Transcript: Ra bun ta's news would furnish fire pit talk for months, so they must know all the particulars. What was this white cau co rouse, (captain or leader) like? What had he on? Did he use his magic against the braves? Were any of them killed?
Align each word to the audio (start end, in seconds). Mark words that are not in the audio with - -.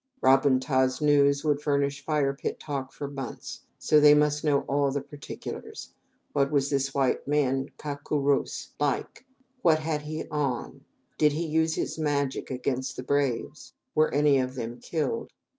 Ra 0.19 0.35
bun 0.37 0.59
ta's 0.59 0.99
news 0.99 1.43
would 1.43 1.61
furnish 1.61 2.03
fire 2.03 2.33
pit 2.33 2.59
talk 2.59 2.91
for 2.91 3.07
months, 3.07 3.61
so 3.77 3.99
they 3.99 4.15
must 4.15 4.43
know 4.43 4.61
all 4.61 4.89
the 4.89 4.99
particulars. 4.99 5.93
What 6.33 6.49
was 6.49 6.71
this 6.71 6.91
white 6.95 7.23
cau 7.77 7.95
co 8.03 8.17
rouse, 8.17 8.69
(captain 8.79 8.87
or 8.87 8.89
leader) 8.89 8.97
like? 8.97 9.25
What 9.61 9.77
had 9.81 10.01
he 10.01 10.27
on? 10.29 10.85
Did 11.19 11.33
he 11.33 11.45
use 11.45 11.75
his 11.75 11.99
magic 11.99 12.49
against 12.49 12.95
the 12.95 13.03
braves? 13.03 13.73
Were 13.93 14.11
any 14.11 14.39
of 14.39 14.55
them 14.55 14.79
killed? 14.79 15.29